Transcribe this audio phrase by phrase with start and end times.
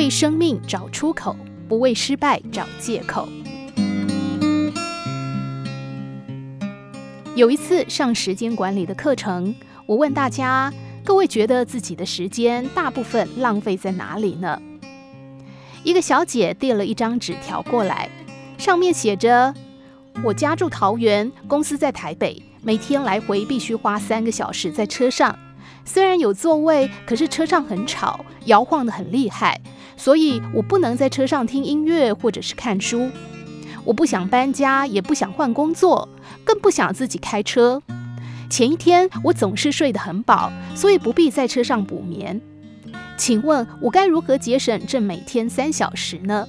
[0.00, 1.36] 为生命找出口，
[1.68, 3.28] 不为失败找借口。
[7.36, 10.72] 有一次上时间管理的课程，我问大家：
[11.04, 14.58] 各位觉得自己的时间大部分浪费在哪里呢？
[15.84, 18.08] 一个小姐递了一张纸条过来，
[18.56, 19.52] 上面写着
[20.24, 25.38] ：“我家住桃园，公司在台北，每天来回必须花三个小时在车上。
[25.84, 29.60] 虽然有座位，可是车上很吵，摇晃得很厉害。”
[29.96, 33.10] 所以我不能在车上听音乐或者是看书，
[33.84, 36.08] 我不想搬家，也不想换工作，
[36.42, 37.82] 更不想自己开车。
[38.48, 42.40] 前一天我总是睡得很饱，所以不必在车上补眠。
[43.18, 46.48] 请问我该如何节省这每天三小时呢？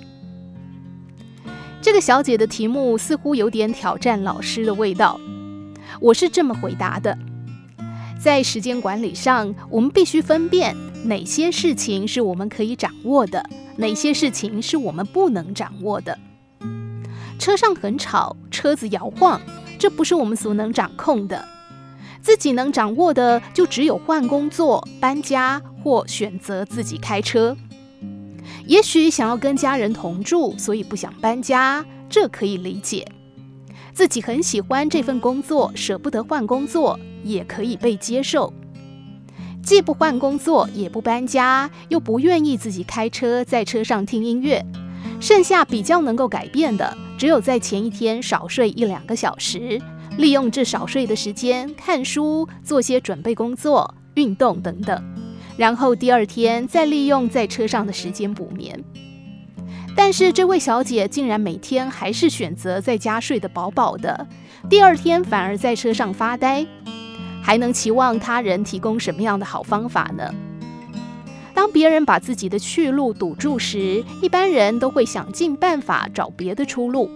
[1.81, 5.19] 这个小姐的题目似乎有点挑战老师的味道。
[5.99, 7.17] 我是这么回答的：
[8.21, 10.77] 在时间管理上，我们必须分辨。
[11.05, 13.43] 哪些事情是我们可以掌握的？
[13.77, 16.15] 哪些事情是我们不能掌握的？
[17.39, 19.41] 车上很吵，车子摇晃，
[19.79, 21.43] 这不是我们所能掌控的。
[22.21, 27.57] 自己能掌握的，就只有换工作、搬家或选择自己开车。
[28.67, 33.11] 也许想要跟家人同住，所以不想搬家，这可以理解。
[33.91, 38.53] 自己很喜欢这份工作，舍不得换工作，也可以被接受。
[39.63, 44.65] 既不换工作，也不搬家，又不愿意自己开车在车上听音乐，
[45.19, 49.79] 剩下比较能够改变的，只有在前一天少睡一两个小时，
[50.17, 54.99] 利用这少睡的时间看书、做些准备工作、运动等等，
[55.57, 58.83] 然后第二天再利用在车上的时间补眠。
[59.95, 64.27] 但是这位小姐竟然每天还是选择在家睡得饱饱的，
[64.67, 66.65] 第二天反而在车上发呆。
[67.41, 70.33] 还能期望他人提供什么样的好方法呢？
[71.53, 77.09] 当别人把自己的去路堵住时，一般人都会想尽办法找别的出路。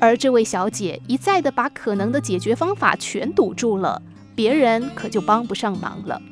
[0.00, 4.00] 而这位小姐一再的把可能的解决方法全堵住了，
[4.34, 6.22] 别人可就帮不上忙了。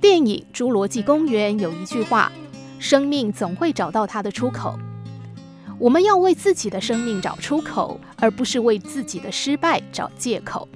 [0.00, 2.30] 电影《侏罗纪公园》有一句话
[2.78, 4.78] ：“生命总会找到它的出口。”
[5.78, 10.68] 我们要为自己的生命找出口，而不是为自己的失败找借口。